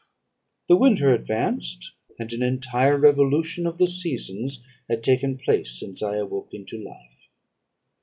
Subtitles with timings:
[0.67, 6.15] "The winter advanced, and an entire revolution of the seasons had taken place since I
[6.15, 7.29] awoke into life.